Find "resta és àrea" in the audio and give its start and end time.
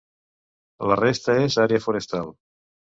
1.03-1.87